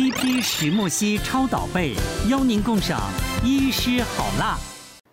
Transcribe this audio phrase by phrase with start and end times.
[0.00, 1.92] CP 石墨烯超导被，
[2.30, 2.98] 邀您共赏
[3.44, 4.56] 医师好辣。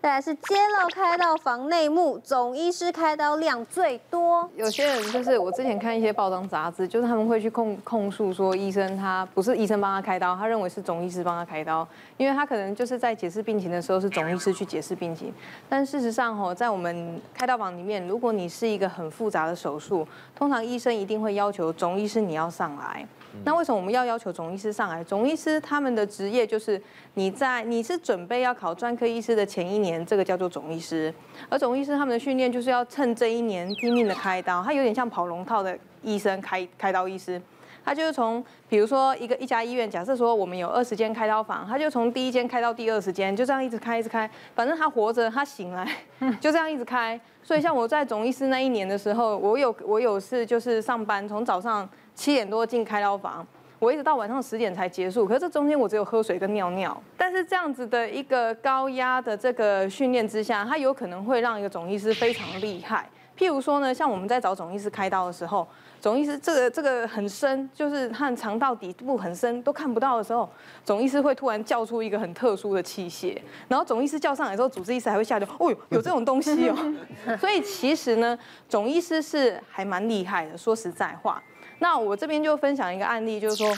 [0.02, 4.50] 再来是揭露开刀房内幕，总医师开刀量最多。
[4.56, 11.86] 有些人就是我之前看一些报章杂志，就是他们会去控控诉说医生他不是医生帮他开刀，他认为是总医师帮他开刀，
[12.16, 15.34] 因为他可能就是在解释病情的时候是总医师去解释病情。
[15.68, 23.06] 但事实上吼，在我们开刀房里面，如果你是一个很复杂的手术，通常医生一定会要求总医师你要上来。
[23.44, 25.04] 那为什么我们要要求总医师上来？
[25.04, 26.82] 总医师他们的职业就是
[27.14, 31.14] 你在你是准备要考专科医师的前一年，这个叫做总医师。
[31.48, 37.42] 而总医师他们的训练就是要趁这一年拼命的开刀，他有点像跑龙套的医生开开刀医师。
[37.86, 45.88] 他就是从比如说一个一家医院，假设说我们有二十间开刀房，他就从第一间开到第二十间，就这样一直开一直开，反正他活着，他醒来
[46.42, 47.18] 就这样一直开。
[47.42, 51.88] 所以像我在总医师那一年的时候，我有我有事就是上班，从早上。
[52.18, 53.46] 七点多进开刀房，
[53.78, 55.28] 我一直到晚上十点才结束。
[55.28, 57.00] 可是这中间我只有喝水跟尿尿。
[57.16, 63.08] 但是这样子的一个高压的这个训练之下，它有可能会让一个总医师非常厉害。
[63.38, 65.68] 譬如说呢，像我们在找总医师开刀的时候，
[66.02, 70.50] 总医师这个这个很深，就是他肠道底部很深都看不到的时候，
[70.84, 76.76] 总医师会突然叫出一个很特殊的器械，然后总医师叫上来之后，主治医师还会吓到，哦，有这种东西哦。
[77.40, 78.36] 所以其实呢，
[78.68, 80.58] 总医师是还蛮厉害的。
[80.58, 81.40] 说实在话。
[81.80, 83.72] 那我这边就分享一个案例，就是说，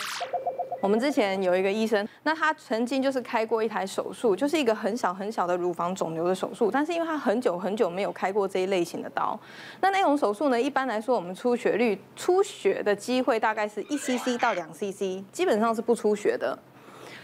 [0.81, 9.38] 我们之前有一个医生，那他曾经就是开过一台手术，就是一个很小很小的乳房肿瘤的手术，但是因为他很久很久没有开过这一类型的刀，
[9.81, 16.58] 那那种手术呢，一般来说我们出血率出血的机会大概是一 cc 到两 cc，基本上是不出血的。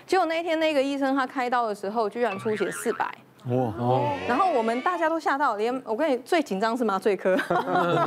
[0.05, 3.09] 结果那一天那个医生他开刀的时候，居然出血四百。
[3.47, 4.11] 哇哦！
[4.27, 7.37] 然后我们大家都吓到，连我跟你最紧张是麻醉科，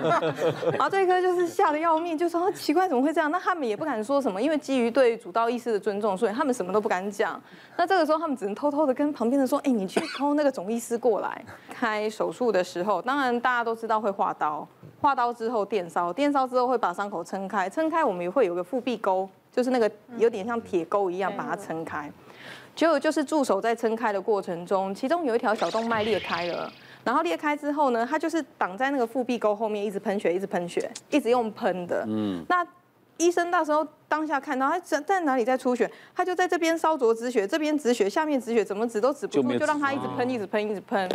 [0.77, 3.31] 麻醉科就是吓得要命，就说奇怪怎么会这样？
[3.31, 7.41] 那他们也不敢说什么，因为基于对主刀医师的尊重，所以他们什么都不敢讲。
[7.77, 14.67] 那这个时候他们只能偷偷的跟旁边的说：“哎，你去 call 那个总医师过来。”开手术的时候，当然大家都知道会划刀，
[15.01, 22.11] 划刀之后电烧，电烧之后会把伤口撑开，撑开我们也会有个腹壁沟，就是那个有点像铁钩一样把它撑开。
[22.79, 26.73] 结果就是助手在撑开的过程中，其中有一条小动脉裂开了，
[27.03, 32.05] 然后裂开之后呢，他就是挡在那个腹壁沟后面，一直喷血，一直喷血，一直用喷的。
[32.07, 32.65] 嗯，那
[33.17, 41.11] 医生那时候当下看到他在在哪里在出血，他就在这边烧灼止血，这边止血，下面止血，怎么止都止不住，就让他一直喷，一直喷，一直喷。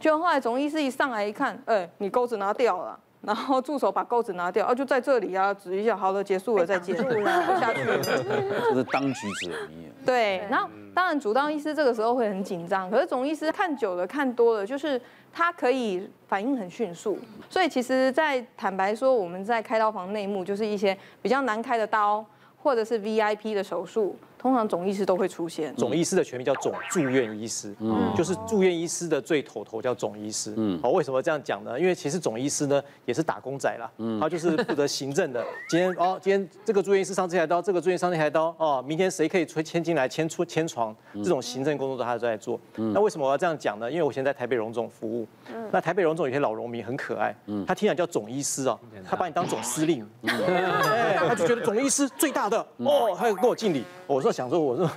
[0.00, 2.98] 就后来总医师一上来一看，哎，你钩子拿掉了。
[3.26, 7.98] 然后助手把钩子拿掉，啊，就在这里啊，指一下，好了，结束了，再见，下去了。
[8.00, 9.90] 这是当局者迷。
[10.06, 15.00] 对，然后当然主刀医师这个时候会很紧张，可是总医师看久了，看多了，就是
[15.32, 17.18] 他可以反应很迅速。
[17.50, 22.24] 所以其实，在坦白说，我们在开刀房内幕，就是一些比较难开的刀，
[22.62, 24.16] 或者是 VIP 的手术。
[24.38, 25.74] 通常总医师都会出现。
[25.74, 31.78] 总医师的全名叫总住院医师，嗯，就是住院医师的最头头叫总医师，嗯，好，为什么这样讲呢？
[31.78, 35.44] 因为其实总医师呢也是打工仔啦，嗯，他就是负责行政的。
[35.68, 42.60] 今天哦，今天这个住院医师上这台刀，这个住院上那台刀，哦，明天谁可以出签进来签出签床，这种行政工作都他都在做。
[42.76, 43.90] 那为什么我要这样讲呢？
[43.90, 45.26] 因为我现在在台北荣总服务，
[45.72, 47.34] 那台北荣总有些老荣民很可爱，
[47.66, 52.58] 他听讲叫总医师啊，他把你当总司令， 他就觉得总医师最大的。
[52.78, 53.84] 哦，他要跟我敬礼。
[54.06, 54.90] 我说想说，我说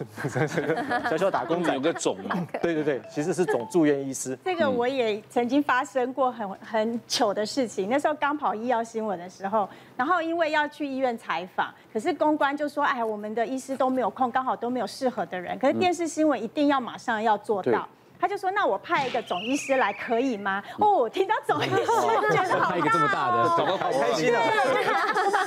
[1.08, 4.36] 小小打工仔有个肿嘛， 对对对，其实是总住院医师。
[4.44, 7.88] 这个我也曾经发生过很很糗的事情。
[7.88, 17.88] 那时候刚跑医药新闻的时候，然后因为要去医院采访，可是公关就说：“哎，我们的医师都没有空，刚好都没有适合的人。”可是电视新闻一定要马上要做到。
[18.20, 22.72] 他就说：“那我派一个总医师来可以吗？”哦，听到总医师，觉得好
[23.08, 24.42] 大的，找到好开心啊！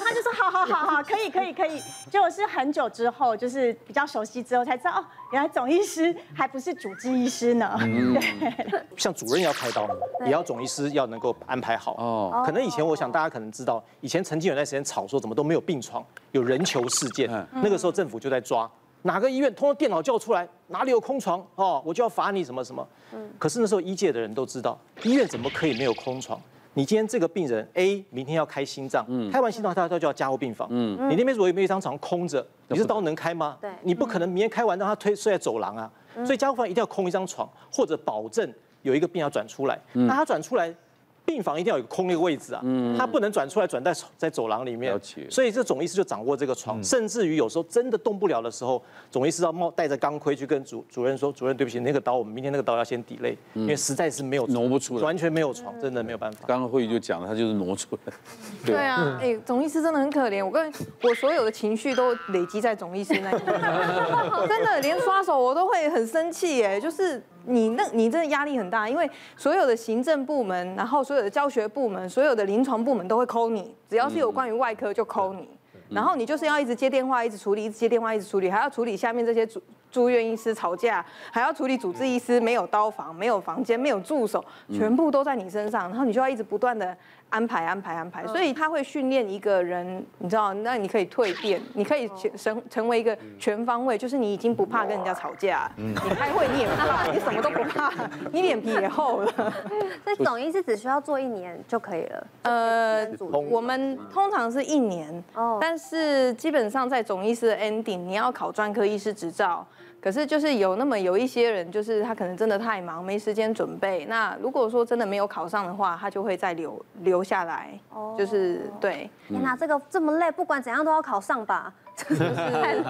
[0.02, 7.78] 他就说：“好好好好，可以可以可以。” 结果是很久之后，就是比较熟悉之后才知道，哦，原来总医师还不是主治医师呢。
[7.82, 8.82] 嗯，对。
[8.96, 9.86] 像主任要开刀，
[10.24, 11.94] 也要总医师要能够安排好。
[11.98, 12.42] 哦。
[12.46, 17.28] 可能以前我想大家可能知道，以前曾经有段时间吵说怎么都没有病床，有人球事件。
[17.52, 18.70] 那个时候政府就在抓。
[19.02, 22.86] 哪个医院通过电脑叫出来，哪里有空床哦，我就要罚你什么什么。
[23.12, 23.30] 嗯。
[23.38, 26.40] 可是那时候医界的人都知道，医院怎么可以没有空床？
[26.74, 33.58] 你今天这个病人 A 明天要开心脏，嗯，开完心脏他他就要加护病房，嗯，你那边如果有没有一张床空着，你这刀能开吗？
[33.60, 35.90] 对，你不可能明天开完让他推睡在走廊啊。
[36.24, 38.50] 所以加护房一定要空一张床，或者保证
[38.82, 39.78] 有一个病要转出来。
[39.92, 40.74] 那他转出来，
[41.24, 42.62] 病房一定要有空一个位置啊，
[42.98, 44.92] 他不能转出来转在在走廊里面。
[44.92, 55.02] 了解，所以这总医师就掌握这个床，甚至于有时候真的动不了的时候，总医师要冒带着钢盔去跟主主任说，主任对不起，那个刀我们明天那个刀要先 delay，因为实在是没有挪不出来。
[55.02, 56.40] 完全没有床，真的没有办法。
[56.46, 58.12] 刚刚慧宇就讲了，他就是挪出来。
[58.66, 60.72] 对啊，哎，总医师真的很可怜，我跟
[61.02, 63.42] 我所有的情绪都累积在总医师那里，
[64.48, 67.22] 真的连刷手我都会很生气，哎，就是。
[67.46, 75.48] 你那，你真的压力很大，因为所有的行政部门，然后所有的教学部门，所有的临床部门都会 call 你，只要是有关于外科就 call 你，
[75.90, 79.62] 然后你就是要一直接电话，一直处理，一直接电话，一直处理，还要处理下面这些主。
[79.92, 84.42] 住院医师吵架，还要处理主治医师没有刀房、没有房间、没有助手，
[84.72, 86.96] 全部都在你身上，然后你就要一直不断的
[87.28, 88.26] 安排、安排、安排。
[88.26, 97.92] 所以他会训练一个人，你知道，那你可以蜕变，你可以成成为一个全方位，就是你已经不怕跟人家吵架，你开会你也不怕，你什么都不怕，
[98.32, 99.30] 你脸皮也厚了。
[100.02, 102.26] 所以总医师只需要做一年就可以了。
[102.42, 103.06] 呃，
[103.50, 105.22] 我们通常是一年，
[105.60, 109.66] 但是基本上在总医师的 ending，你要考专科医师执照。
[110.02, 114.04] 可是就是有那么有一些人，就是他可能真的太忙，没时间准备。
[114.06, 117.78] 那如果说真的没有考上的话，他就会再留留下来。
[117.90, 119.08] 哦，就是对。
[119.28, 121.72] 天哪，这个这么累，不管怎样都要考上吧？
[121.94, 122.24] 就 是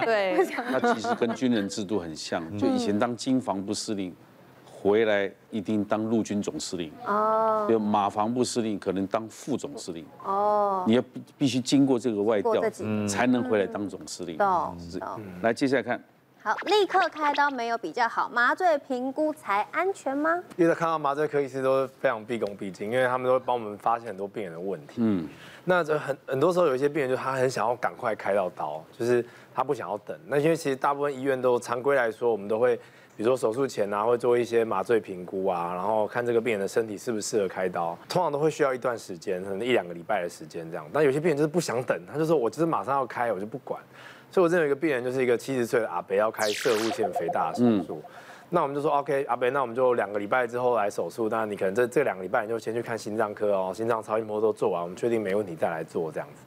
[0.03, 0.43] 对。
[0.71, 4.11] 那其实跟军人制度很像，就以前当经防部司令，
[4.65, 6.91] 回来一定当陆军总司令。
[7.05, 7.67] 哦。
[7.69, 10.03] 就马防部司令可能当副总司令。
[10.25, 10.83] 哦。
[10.87, 12.59] 你要必必须经过这个外调，
[13.07, 14.35] 才能回来当总司令。
[14.35, 14.75] 懂。
[15.43, 16.03] 来，接下来看。
[16.45, 20.43] 好，立刻开刀没有比较好，麻醉评估才安全吗？
[20.57, 24.95] 因为看到麻醉科医师都是非常毕恭毕敬，因为他们都会帮我们发现很多病人的问题。
[24.97, 25.25] 嗯，
[25.63, 29.25] 那这很很多时候有一些病人就他很想要赶快开到刀，就是
[29.55, 30.19] 他不想要等。
[30.27, 32.75] 那因为其实大部分医院都常规来说，我们都会
[33.15, 40.85] 比如说手术前啊，会做一些麻醉评估啊，然后看这个病人的身体适不适合开刀，通常都会需要一段时间，可能一两个礼拜的时间这样。
[40.91, 43.81] 但有些病人就是不想等，他就说我就是马上要开，我就不管。
[44.33, 48.01] 所以我这有一个病人，就是一个七十岁的阿伯，要开射物腺肥大的手术。
[48.49, 51.29] 那我们就说 OK，阿伯，那我们就两个礼拜之后来手术。
[51.29, 56.41] 那你可能这这两个礼拜你就先去看心脏科哦，心脏超音波都做完，我们确定没问题再来做这样子。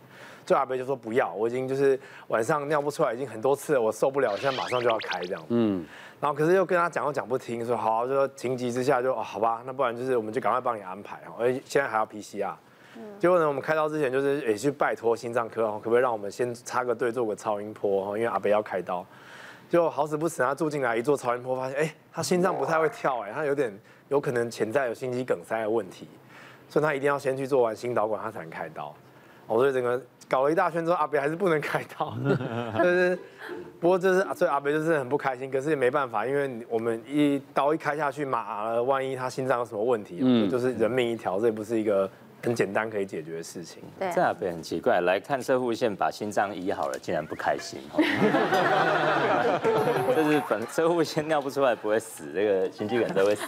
[0.44, 1.96] 就阿伯就说不要，我已经就是
[2.26, 5.46] 晚上尿不出来已经很多次了，我受不了，我现在马上就要开这样子。
[5.50, 5.86] 嗯。
[6.20, 12.52] 然后可是又跟他讲又讲不听，说好，就说情急之下就哦好吧，那不然就是我们就赶快帮你安排哦，而且现在还要 PCR。
[13.18, 19.04] 结果呢，我们开刀之前就是也去拜托心脏科哦，可不可以让我们先插个队做个超音波哦，因为阿北要开刀。
[19.68, 23.76] 就好死不死，他住进来一做超音波，发现哎，他心脏不太会跳哎，他有点
[24.08, 26.06] 有可能潜在有心肌梗塞的问题，
[26.68, 28.94] 所以他一定要先去做完心导管，他才能开刀。
[29.48, 32.16] 我，所以整个搞了一大圈之后，阿北还是不能开刀。
[32.78, 33.18] 就是，
[33.80, 42.08] 不过就是所以阿北就是很不开心，可是也没办法，因为我们一刀一开下去麻了，万一他心脏有什么问题，嗯，就是人命一条，这也不是一个。
[42.46, 43.82] 很简单可以解决的事情。
[43.98, 47.80] 对，这也很奇怪，来看射护线把心脏医好了，竟然不开心。
[50.14, 53.42] 就是本射护线尿不出来不会死，这个心肌梗塞会死。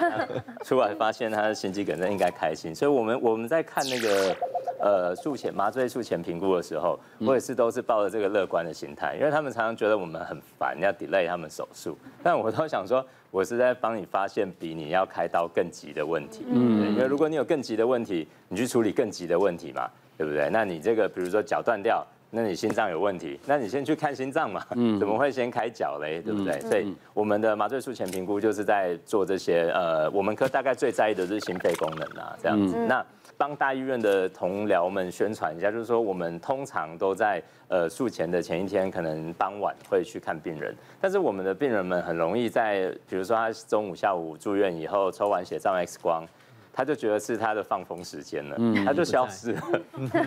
[0.64, 4.34] 出来发现他的心肌梗塞应该开心，所以我们我们在看那个
[4.82, 13.02] 呃术前麻醉术前评估的时候，我也是都是抱着这个乐观的心态，因为他们常常觉得我们很烦，要 delay 他们手术，但我都想说。
[13.32, 19.88] 我是在帮你发现比你要开刀更急的问题，嗯，因为如果你有更急的问题，你去处理更急的问题嘛，
[20.18, 20.50] 对不对？
[20.50, 26.20] 那你这个比如说脚断掉，那你心脏有问题，那你先去看心脏嘛，嗯，怎么会先开脚嘞？
[26.20, 26.60] 对不对？
[26.60, 33.02] 所以我们的麻醉术前评估就是在做这些，呃，我们科大概最在意的是心肺功能啊，这样子，那。
[33.42, 46.24] 帮大医院的同僚们宣传一下，就是说我们通常都在呃术前的前一天，可能傍晚会去看病人，但是我们的病人们很容易在，比如说他中午、下午住院以后抽完血照 X 光，
[46.72, 49.60] 他就觉得是他的放风时间了，他就消失了。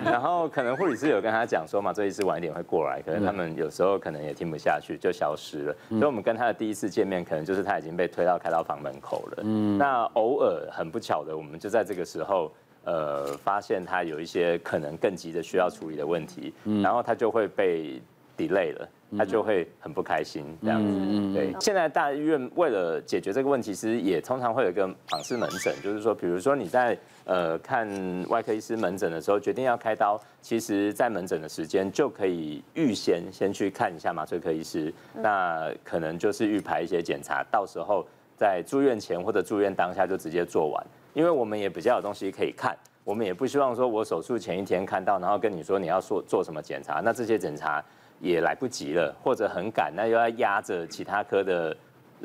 [0.03, 5.75] 然后可能护理师有跟他讲说嘛，这一次晚一点会过来，可能他们有时候可能也听不下去，就消失了。
[5.87, 9.43] 所以我们跟他的第一次见面，可能就是他已经被推到开刀房门口了。
[9.45, 12.51] 嗯那偶尔很不巧的，我们就在这个时候。
[12.85, 17.99] 呃，发现他有一些可能更急的需要处理的问题，嗯、然后他就会被
[18.37, 18.87] delay 了，
[19.17, 20.87] 他就会很不开心这样子。
[20.91, 27.89] 嗯、对，现在大医院为了解决这个问题，其实也通常会有一个访视门诊，就是说，比如说你在呃看
[28.29, 38.05] 外科医师门诊的时候，决定要开刀，其实在门诊的时间就可以预先先去看一下麻醉科医师，那可能就是预排一些检查，到时候
[38.37, 40.85] 在住院前或者住院当下就直接做完。
[41.15, 47.81] 因为我们也比较有东西可以看，我们也不希望说我手术前一天看到，然后跟你说你要做做什么检查，那这些检查
[48.19, 51.75] 也来不及了，或者很赶，那又要压着其他科的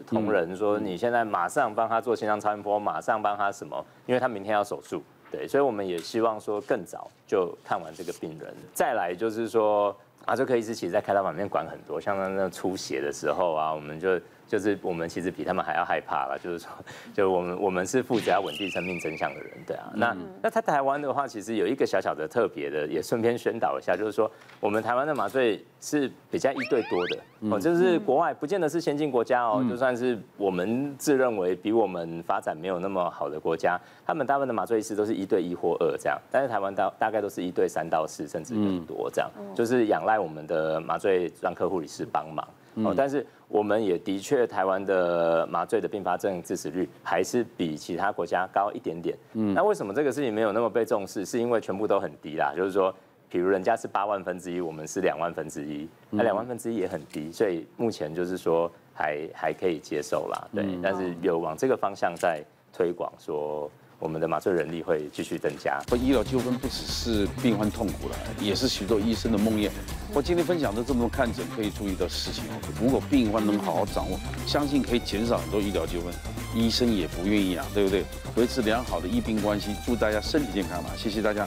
[0.04, 3.82] 同仁说，你现在马上帮他做心脏超音波，马上帮他什么？
[4.06, 8.52] 因为他明天要手术，对，所以我们也希望说更早就看完这个病人。
[8.74, 14.20] 再来就是说，麻醉科医师其实在开刀房里面管很多，像那那出血的时候啊，我们就。
[14.50, 16.68] 就是我们其实比他们还要害怕了，就是说，
[17.14, 19.92] 就我们我们是负责要稳定生命真相的人，对啊。
[19.94, 24.28] 那那在台湾的话，其实有一个小小的特别的，也顺便宣导一下，就是说，
[24.58, 42.44] 我们台湾的麻醉是比较一对多的哦，就是国外不见得是先进国家哦，就算是我们自认为比我们发展没有那么好的国家，他们大部分的麻醉医师都是一对一或二这样，但是台湾大大概都是一对三到四，甚至更多这样，就是仰赖我们的麻醉专科护理师帮忙。
[42.84, 49.16] 哦，但是我们也的确，台湾的麻醉的并发症致死率还是比其他国家高一点点。
[49.34, 51.24] 嗯，那为什么这个事情没有那么被重视？
[51.24, 52.94] 是因为全部都很低啦，就是说，
[53.28, 60.48] 比如人家是八万分之一，我们是两万分之一，那两万分之一也很低，所以目前就是说还还可以接受啦。
[60.54, 63.70] 对，但是有往这个方向在推广说。
[64.00, 65.80] 我们的麻醉人力会继续增加。
[65.96, 69.70] 医疗纠纷不只是病患痛苦了，也是许多医生的梦魇。
[70.12, 72.42] 我今天分享的这么多看诊可以注意的事情，
[72.82, 76.12] 如果病患能好好掌握，相信可以减少很多医疗纠纷。
[76.54, 78.04] 医生也不愿意啊，对不对？
[78.36, 80.90] 维持良好的医病关系，祝大家身体健康嘛！
[80.96, 81.46] 谢谢大家。